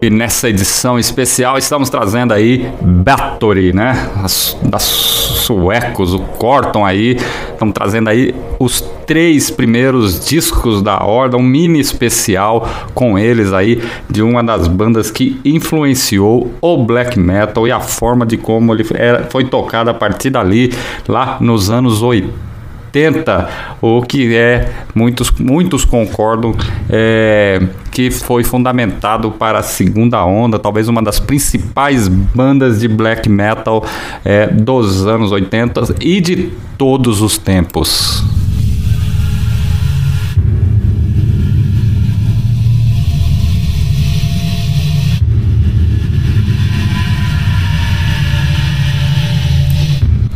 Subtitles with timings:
[0.00, 4.08] E nessa edição especial estamos trazendo aí Battery, né?
[4.22, 7.16] As, das suecos, o Corton aí.
[7.52, 13.82] Estamos trazendo aí os três primeiros discos da Horda, um mini especial com eles aí,
[14.08, 18.86] de uma das bandas que influenciou o black metal e a forma de como ele
[18.94, 20.72] era, foi tocado a partir dali,
[21.08, 22.50] lá nos anos 80.
[22.90, 23.48] 80,
[23.80, 26.52] o que é muitos, muitos concordam
[26.88, 27.62] é,
[27.92, 33.84] que foi fundamentado para a segunda onda, talvez uma das principais bandas de black metal
[34.24, 38.39] é, dos anos 80 e de todos os tempos.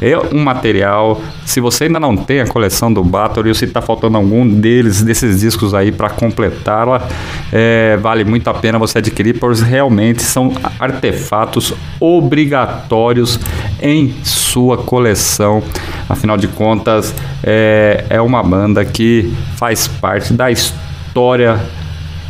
[0.01, 3.81] É um material, se você ainda não tem a coleção do Battery, ou se está
[3.81, 7.05] faltando algum deles, desses discos aí para completá-la,
[7.51, 13.37] é, vale muito a pena você adquirir, pois realmente são artefatos obrigatórios
[13.81, 15.61] em sua coleção.
[16.07, 17.13] Afinal de contas,
[17.43, 21.59] é, é uma banda que faz parte da história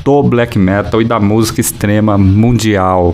[0.04, 3.14] do black metal e da música extrema mundial.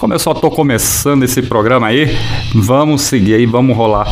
[0.00, 2.16] Como eu só tô começando esse programa aí,
[2.54, 4.06] vamos seguir aí, vamos rolar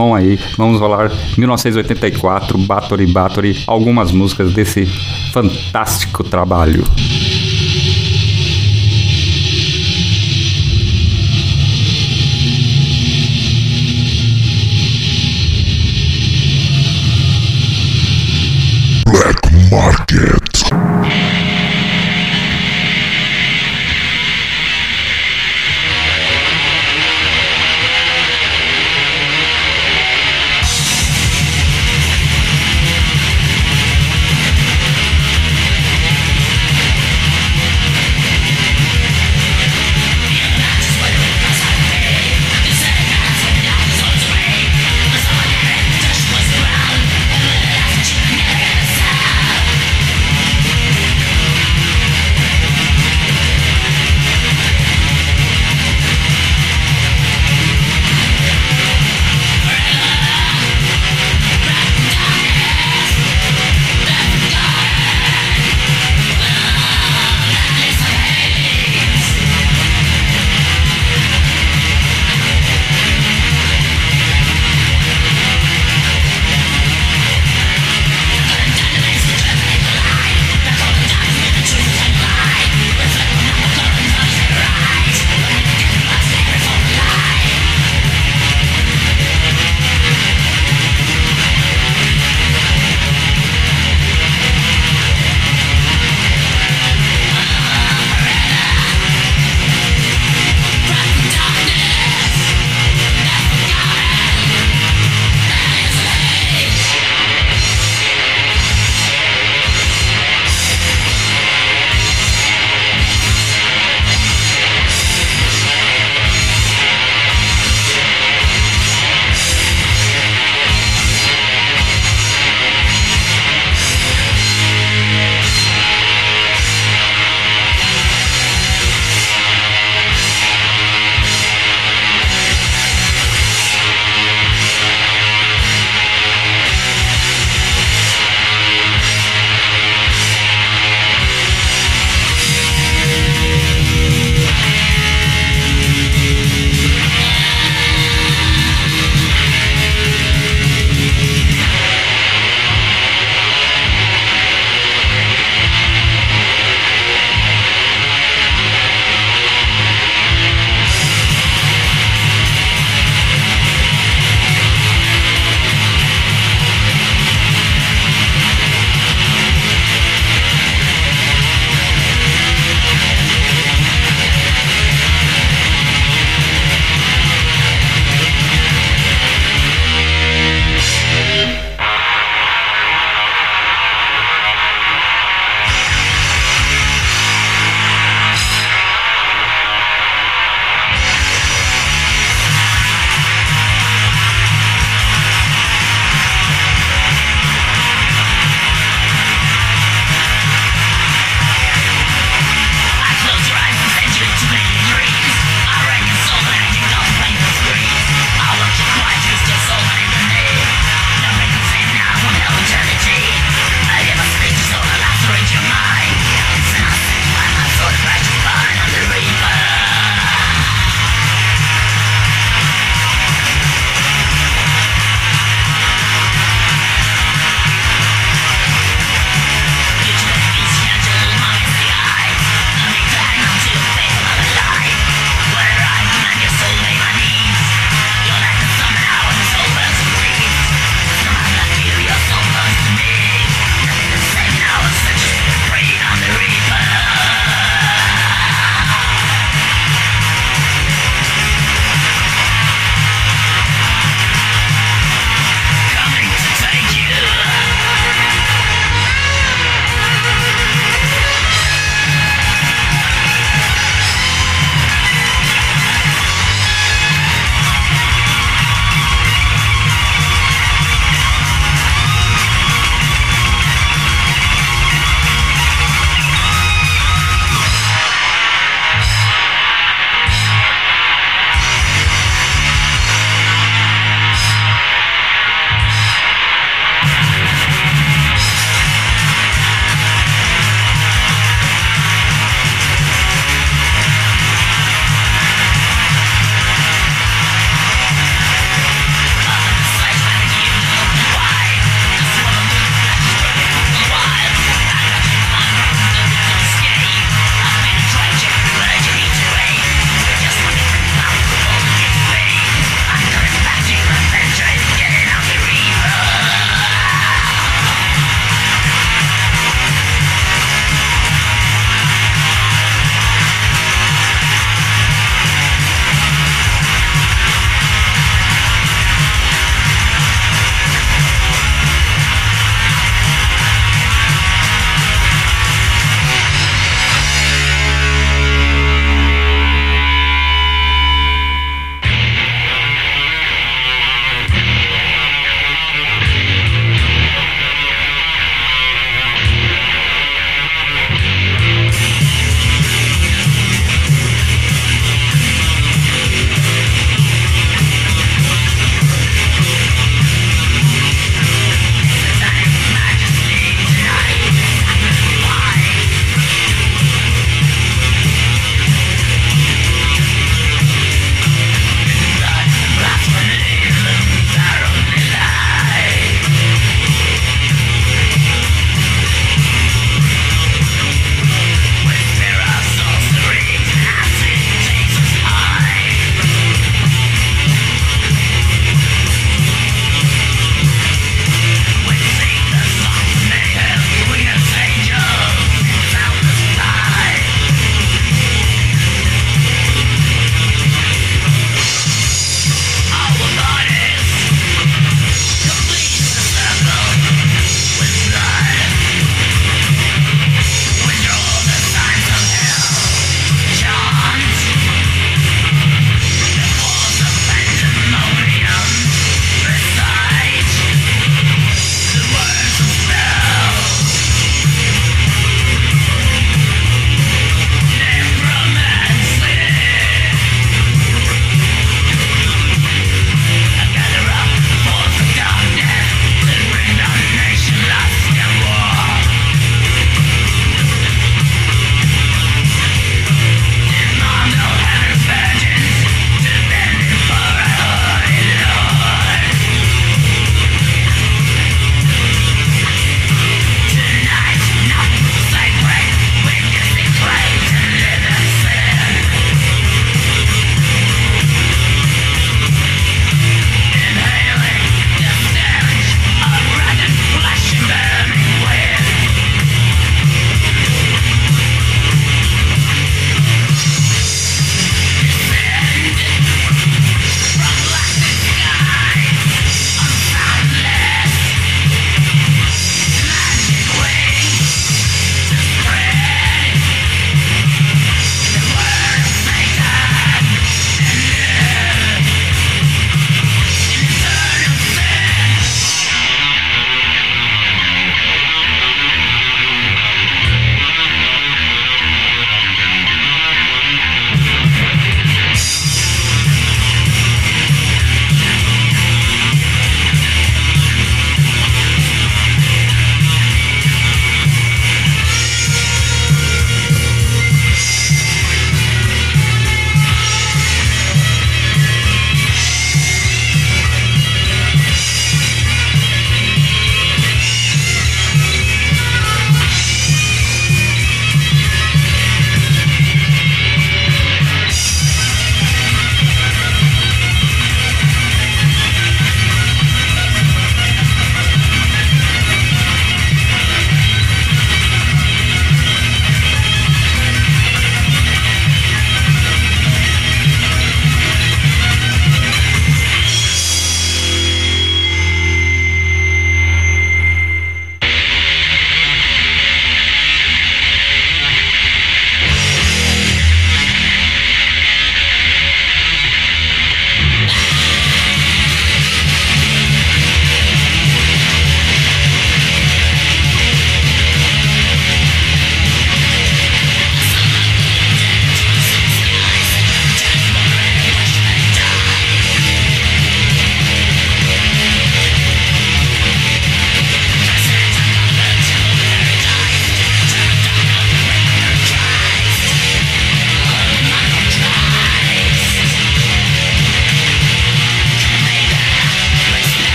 [0.00, 0.38] som aí.
[0.56, 4.86] Vamos rolar 1984, Battery Battery, algumas músicas desse
[5.32, 6.84] fantástico trabalho.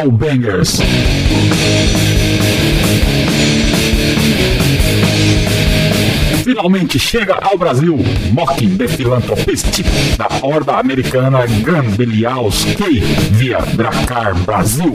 [0.00, 0.80] Hellbangers.
[6.42, 7.98] Finalmente chega ao Brasil
[8.32, 9.82] Mocking the Philanthropist
[10.16, 13.00] da horda americana Grandelialski
[13.32, 14.94] via Dracar Brasil.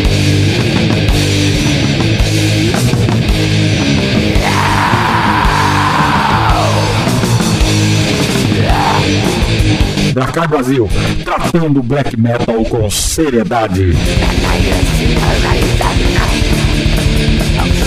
[10.14, 10.88] Dracar Brasil,
[11.26, 13.92] tratando black metal com seriedade.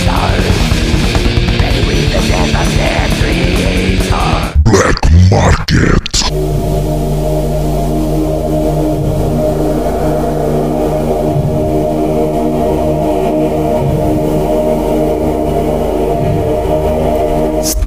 [0.05, 0.58] Black
[5.29, 6.08] Market.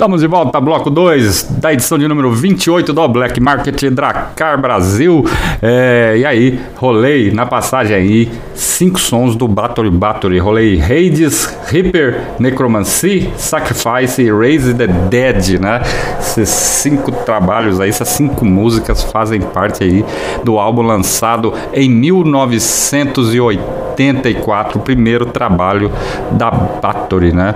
[0.03, 5.25] Estamos de volta, bloco 2 da edição de número 28 do Black Market Dracar Brasil.
[5.63, 10.41] É, e aí, rolei na passagem aí cinco sons do Battery Battery.
[10.41, 15.81] Rolei Hades, Reaper, Necromancy, Sacrifice e Raise the Dead, né?
[16.19, 20.05] Esses cinco trabalhos aí, essas cinco músicas fazem parte aí
[20.43, 25.93] do álbum lançado em 1984, o primeiro trabalho
[26.33, 27.55] da Battery, né?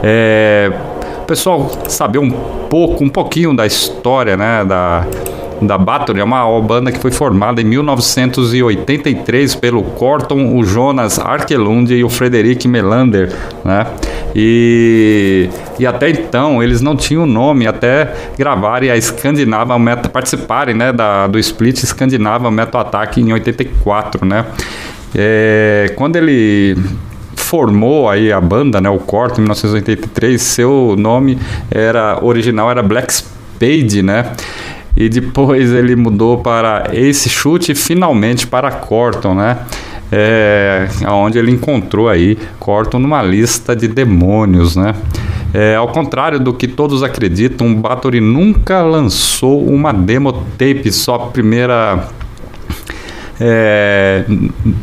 [0.00, 0.70] É,
[1.28, 5.06] pessoal saber um pouco, um pouquinho da história, né, da
[5.60, 11.92] da Bathory, é uma banda que foi formada em 1983 pelo Corton, o Jonas Arkelund
[11.92, 13.88] e o Frederic Melander, né?
[14.36, 20.92] E, e até então eles não tinham nome até gravarem a Scandinavian Metal, participarem, né,
[20.92, 24.46] da, do split Scandinavian Metal Attack em 84, né?
[25.12, 26.76] É, quando ele
[27.48, 31.38] formou aí a banda, né, o Corto, em 1983, seu nome
[31.70, 34.32] era original era Black Spade, né?
[34.94, 39.58] E depois ele mudou para Ace Chute e finalmente para Corton, né?
[40.12, 44.94] É, onde ele encontrou aí Corton numa lista de demônios, né?
[45.54, 51.18] É, ao contrário do que todos acreditam, Bathory nunca lançou uma demo tape, só a
[51.28, 52.08] primeira
[53.40, 54.24] é,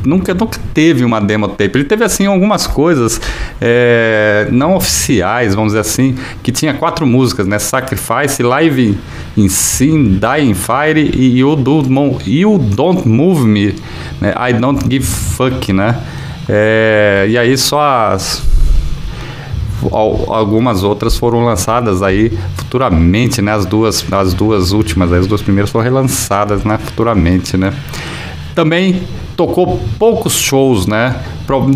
[0.05, 1.71] nunca, nunca teve uma demo tape.
[1.75, 3.19] Ele teve assim algumas coisas
[3.59, 7.59] é, não oficiais, vamos dizer assim, que tinha quatro músicas, né?
[7.59, 8.97] Sacrifice, Live
[9.35, 11.83] in Sin, Die in Fire e You, Do,
[12.25, 13.75] you Don't Move Me,
[14.21, 14.33] né?
[14.49, 15.99] I Don't Give Fuck, né?
[16.47, 18.55] É, e aí só as
[19.91, 23.51] algumas outras foram lançadas aí futuramente, né?
[23.51, 26.77] As duas, as duas últimas, as duas primeiras foram relançadas, né?
[26.77, 27.73] Futuramente, né?
[28.55, 29.03] Também
[29.35, 31.15] tocou poucos shows, né?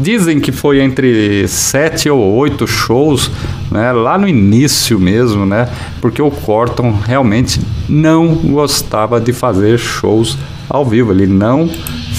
[0.02, 3.30] Dizem que foi entre sete ou oito shows,
[3.70, 3.92] né?
[3.92, 5.68] Lá no início mesmo, né?
[6.02, 10.38] Porque o Corton realmente não gostava de fazer shows
[10.70, 11.12] ao vivo.
[11.12, 11.70] Ele não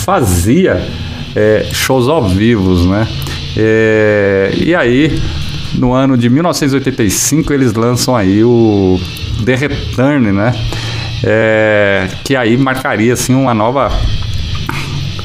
[0.05, 0.87] fazia
[1.35, 3.09] é, shows ao vivo, né?
[3.57, 5.21] É, e aí,
[5.75, 9.01] no ano de 1985, eles lançam aí o
[9.45, 10.53] The Return, né?
[11.25, 13.91] É, que aí marcaria assim uma nova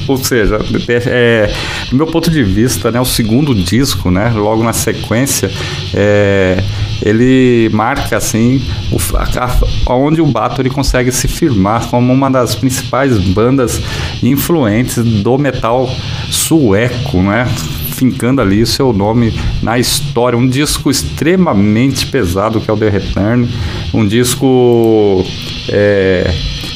[0.08, 0.60] ou seja,
[1.08, 1.52] é,
[1.90, 5.52] do meu ponto de vista, né, o segundo disco, né, logo na sequência,
[5.94, 6.64] é,
[7.02, 13.18] ele marca assim o, a, onde o Bathory consegue se firmar como uma das principais
[13.20, 13.82] bandas
[14.22, 15.90] influentes do metal
[16.30, 17.48] sueco, né?
[17.96, 20.38] fincando ali o seu nome na história.
[20.38, 23.50] Um disco extremamente pesado que é o The Return,
[23.94, 25.24] um disco
[25.70, 26.30] é,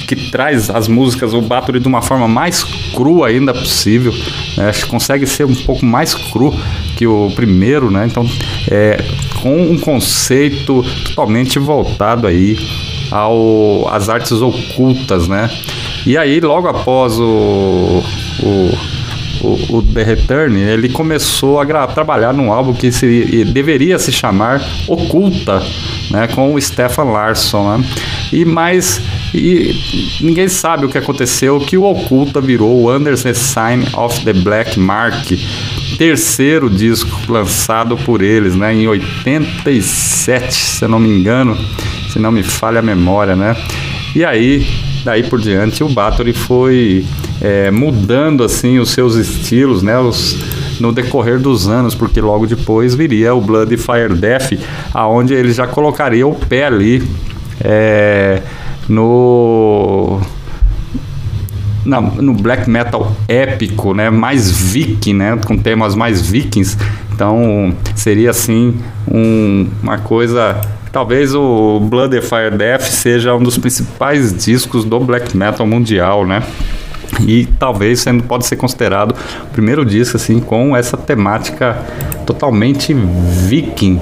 [0.07, 2.63] que traz as músicas, o Bathory de uma forma mais
[2.99, 4.11] crua ainda possível.
[4.57, 4.71] Né?
[4.89, 6.53] Consegue ser um pouco mais cru
[6.97, 8.05] que o primeiro, né?
[8.05, 8.29] Então,
[8.69, 9.01] é,
[9.41, 12.57] com um conceito totalmente voltado aí
[13.09, 15.49] ao, às artes ocultas, né?
[16.05, 18.03] E aí, logo após o,
[18.43, 18.99] o
[19.41, 24.61] o, o, The Return, ele começou a trabalhar num álbum que seria, deveria se chamar
[24.85, 25.63] Oculta,
[26.11, 27.77] né, com o Stefan Larsson.
[27.77, 27.85] Né?
[28.33, 29.01] E mais
[29.33, 29.75] e
[30.21, 34.33] ninguém sabe o que aconteceu, que o Oculta virou o Under the Sign of the
[34.33, 35.27] Black Mark,
[35.97, 41.57] terceiro disco lançado por eles, né, em 87, se eu não me engano,
[42.11, 43.55] se não me falha a memória, né?
[44.15, 44.65] E aí,
[45.05, 47.05] daí por diante, o Bathory foi
[47.39, 49.97] é, mudando assim os seus estilos, né?
[49.99, 50.37] Os,
[50.79, 54.53] no decorrer dos anos, porque logo depois viria o Blood Fire Death,
[54.93, 57.03] aonde ele já colocaria o pé ali
[57.61, 58.41] é,
[58.89, 60.19] no
[61.85, 64.09] na, no black metal épico, né?
[64.09, 65.39] Mais viking, né?
[65.45, 66.77] Com temas mais vikings.
[67.13, 68.75] Então seria assim
[69.09, 70.59] um, uma coisa.
[70.91, 76.25] Talvez o Blood and Fire Death seja um dos principais discos do black metal mundial,
[76.25, 76.43] né?
[77.21, 81.77] E talvez sendo pode ser considerado o primeiro disco assim com essa temática
[82.25, 83.99] totalmente viking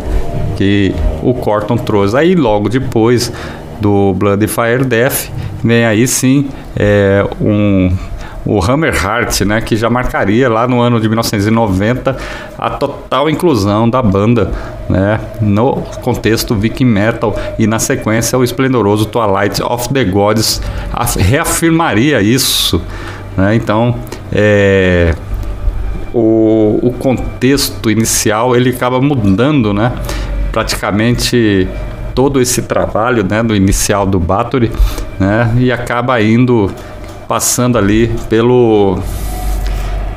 [0.55, 2.15] que o Corton trouxe.
[2.15, 3.31] Aí logo depois
[3.79, 5.29] do Blood Fire Death
[5.63, 7.91] vem aí sim é, um
[8.47, 12.15] o Hammer Heart, né, que já marcaria lá no ano de 1990
[12.57, 14.49] a total inclusão da banda,
[14.89, 17.35] né, no contexto Viking Metal.
[17.59, 20.61] E na sequência o esplendoroso Twilight of the Gods
[21.19, 22.81] reafirmaria isso,
[23.35, 23.95] né, então
[24.31, 25.13] é,
[26.13, 29.91] o, o contexto inicial ele acaba mudando, né,
[30.53, 31.67] praticamente
[32.17, 34.71] todo esse trabalho né, do inicial do Bathory
[35.19, 36.67] né, e acaba indo
[37.27, 38.97] passando ali pelo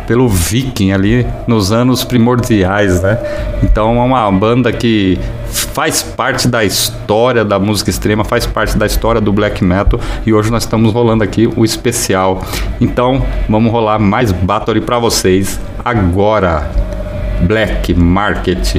[0.06, 3.18] pelo Viking ali nos anos primordiais, né?
[3.62, 8.86] Então é uma banda que faz parte da história da música extrema, faz parte da
[8.86, 12.42] história do black metal e hoje nós estamos rolando aqui o especial.
[12.80, 16.66] Então vamos rolar mais Bathory para vocês agora.
[17.46, 18.76] Black Market.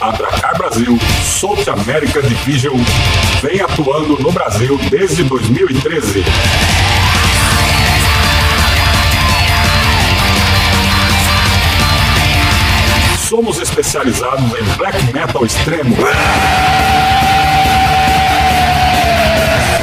[0.00, 2.76] A Dracar Brasil South America Division
[3.40, 6.24] vem atuando no Brasil desde 2013.
[13.28, 15.96] Somos especializados em black metal extremo.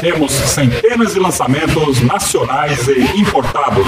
[0.01, 3.85] Temos centenas de lançamentos nacionais e importados.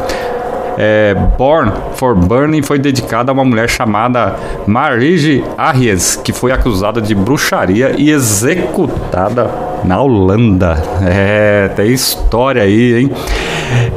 [0.77, 4.35] é, Born for Burning foi dedicada a uma mulher chamada
[4.67, 10.81] Marige Arries, que foi acusada de bruxaria e executada na Holanda.
[11.01, 13.11] É, tem história aí, hein?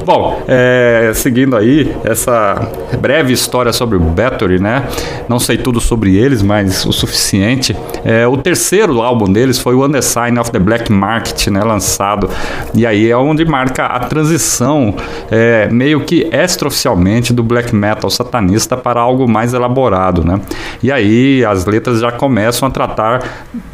[0.05, 4.84] Bom, é, seguindo aí essa breve história sobre o Battery, né?
[5.28, 7.76] Não sei tudo sobre eles, mas o suficiente.
[8.05, 11.62] É, o terceiro álbum deles foi o Under Sign of the Black Market, né?
[11.62, 12.30] Lançado.
[12.74, 14.95] E aí é onde marca a transição,
[15.30, 20.41] é, meio que extraoficialmente, do black metal satanista para algo mais elaborado, né?
[20.82, 23.22] E aí as letras já começam a tratar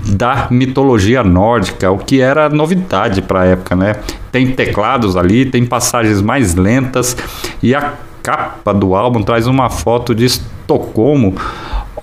[0.04, 3.96] da mitologia nórdica, o que era novidade para a época, né?
[4.30, 7.16] Tem teclados ali, tem passagens mais lentas
[7.62, 11.34] e a capa do álbum traz uma foto de Estocolmo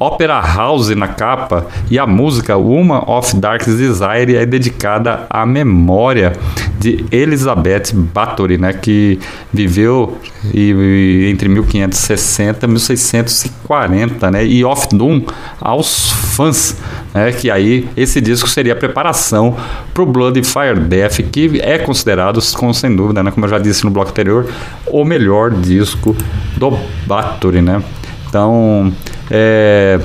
[0.02, 6.34] Opera House na capa e a música Woman of Dark Desire é dedicada à memória
[6.80, 9.20] de Elizabeth Bathory, né, que
[9.54, 10.18] viveu
[10.52, 15.22] e, e, entre 1560 e 1640, né, e Off Doom
[15.62, 16.76] aos fãs,
[17.14, 19.56] né, que aí esse disco seria a preparação
[19.94, 23.60] para o Blood Fire Death, que é considerado, com, sem dúvida, né, como eu já
[23.60, 24.50] disse no bloco anterior,
[24.88, 26.16] o melhor disco
[26.58, 26.76] do
[27.06, 27.84] Bathory, né.
[28.32, 28.94] Então,
[29.30, 30.00] é,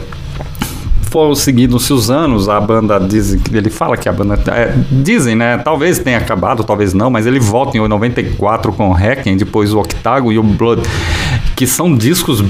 [1.12, 5.58] foram seguindo-se os anos, a banda diz ele fala que a banda é, dizem, né?
[5.58, 9.78] Talvez tenha acabado, talvez não, mas ele volta em 94 com o Hacken, depois o
[9.78, 10.82] Octagon e o Blood,
[11.54, 12.42] que são discos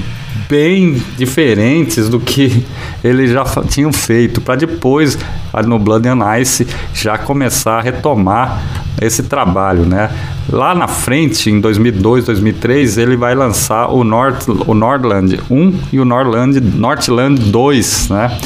[0.49, 2.65] bem diferentes do que
[3.03, 5.17] eles já tinham feito, para depois
[5.65, 8.61] no Blood and Ice já começar a retomar
[9.01, 10.09] esse trabalho, né?
[10.49, 15.99] Lá na frente, em 2002, 2003, ele vai lançar o, North, o Nordland 1 e
[15.99, 18.37] o Nordland, Northland 2, né?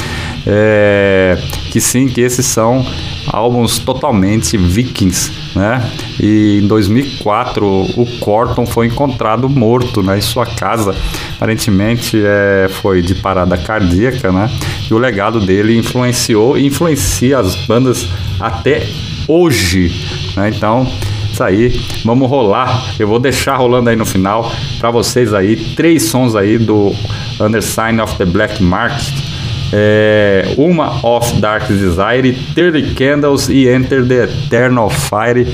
[0.46, 1.38] É,
[1.70, 2.84] que sim, que esses são
[3.28, 5.90] álbuns totalmente vikings, né?
[6.20, 10.94] E em 2004 o Corton foi encontrado morto né, em sua casa,
[11.36, 14.50] aparentemente é, foi de parada cardíaca, né?
[14.90, 18.08] E o legado dele influenciou e influencia as bandas
[18.40, 18.86] até
[19.28, 19.92] hoje,
[20.36, 20.50] né?
[20.54, 20.86] Então
[21.32, 21.72] isso aí,
[22.04, 22.94] vamos rolar.
[22.98, 26.94] Eu vou deixar rolando aí no final para vocês aí três sons aí do
[27.40, 29.31] Under Sign of the Black Market
[29.72, 35.46] é, uma of Dark Desire, 30 Candles e Enter the Eternal Fire,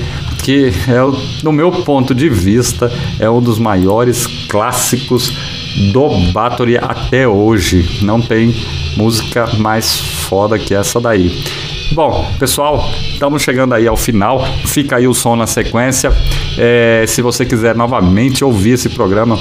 [0.43, 5.31] que é, no meu ponto de vista é um dos maiores clássicos
[5.93, 8.03] do Bathory até hoje.
[8.03, 8.53] Não tem
[8.97, 11.31] música mais foda que essa daí.
[11.93, 14.43] Bom, pessoal, estamos chegando aí ao final.
[14.65, 16.11] Fica aí o som na sequência.
[16.57, 19.37] É, se você quiser novamente ouvir esse programa,